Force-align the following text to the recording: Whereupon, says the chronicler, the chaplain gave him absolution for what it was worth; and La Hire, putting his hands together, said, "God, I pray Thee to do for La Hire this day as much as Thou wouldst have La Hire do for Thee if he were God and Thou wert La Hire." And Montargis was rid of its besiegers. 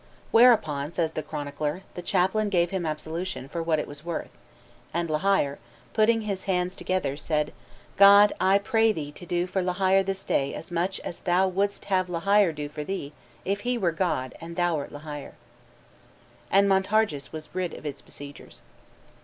Whereupon, 0.31 0.91
says 0.91 1.11
the 1.11 1.21
chronicler, 1.21 1.83
the 1.93 2.01
chaplain 2.01 2.49
gave 2.49 2.71
him 2.71 2.87
absolution 2.87 3.47
for 3.47 3.61
what 3.61 3.77
it 3.77 3.87
was 3.87 4.03
worth; 4.03 4.31
and 4.95 5.11
La 5.11 5.19
Hire, 5.19 5.59
putting 5.93 6.21
his 6.21 6.45
hands 6.45 6.75
together, 6.75 7.15
said, 7.15 7.53
"God, 7.97 8.33
I 8.41 8.57
pray 8.57 8.91
Thee 8.91 9.11
to 9.11 9.27
do 9.27 9.45
for 9.45 9.61
La 9.61 9.73
Hire 9.73 10.01
this 10.01 10.23
day 10.23 10.55
as 10.55 10.71
much 10.71 10.99
as 11.01 11.19
Thou 11.19 11.47
wouldst 11.49 11.85
have 11.85 12.09
La 12.09 12.21
Hire 12.21 12.51
do 12.51 12.67
for 12.67 12.83
Thee 12.83 13.13
if 13.45 13.59
he 13.59 13.77
were 13.77 13.91
God 13.91 14.33
and 14.41 14.55
Thou 14.55 14.77
wert 14.77 14.91
La 14.91 15.01
Hire." 15.01 15.35
And 16.49 16.67
Montargis 16.67 17.31
was 17.31 17.53
rid 17.53 17.75
of 17.75 17.85
its 17.85 18.01
besiegers. 18.01 18.63